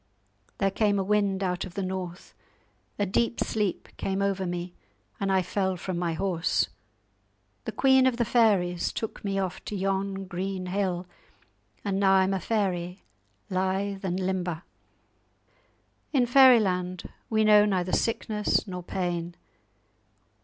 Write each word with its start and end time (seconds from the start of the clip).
There 0.57 0.71
came 0.71 0.97
a 0.97 1.03
wind 1.03 1.43
out 1.43 1.63
of 1.63 1.75
the 1.75 1.83
north, 1.83 2.33
a 2.97 3.05
deep 3.05 3.39
sleep 3.39 3.87
came 3.97 4.19
over 4.19 4.47
me, 4.47 4.73
and 5.19 5.31
I 5.31 5.43
fell 5.43 5.77
from 5.77 5.99
my 5.99 6.13
horse. 6.13 6.69
The 7.65 7.71
queen 7.71 8.07
of 8.07 8.17
the 8.17 8.25
fairies 8.25 8.91
took 8.91 9.23
me 9.23 9.37
off 9.37 9.63
to 9.65 9.75
yon 9.75 10.25
green 10.25 10.65
hill, 10.65 11.05
and 11.85 11.99
now 11.99 12.13
I'm 12.13 12.33
a 12.33 12.39
fairy, 12.39 13.03
lithe 13.51 14.03
and 14.03 14.19
limber. 14.19 14.63
In 16.11 16.25
Fairyland 16.25 17.07
we 17.29 17.43
know 17.43 17.65
neither 17.65 17.93
sickness 17.93 18.65
nor 18.65 18.81
pain. 18.81 19.35